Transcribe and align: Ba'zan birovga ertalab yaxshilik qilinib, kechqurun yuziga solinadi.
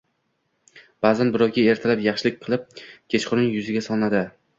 Ba'zan 1.05 1.33
birovga 1.35 1.65
ertalab 1.73 2.01
yaxshilik 2.05 2.39
qilinib, 2.45 2.81
kechqurun 3.15 3.47
yuziga 3.57 3.85
solinadi. 3.89 4.23